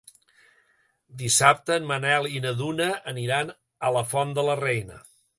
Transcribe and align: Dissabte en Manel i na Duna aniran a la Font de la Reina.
Dissabte 1.17 1.75
en 1.81 1.85
Manel 1.91 2.25
i 2.37 2.41
na 2.45 2.53
Duna 2.61 2.87
aniran 3.11 3.51
a 3.89 3.91
la 3.99 4.03
Font 4.15 4.33
de 4.39 4.47
la 4.49 4.57
Reina. 4.63 4.99